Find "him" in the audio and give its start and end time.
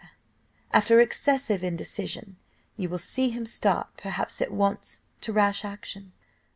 3.29-3.45